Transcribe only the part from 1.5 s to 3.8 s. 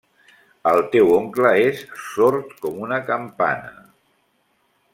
és sord com una campana.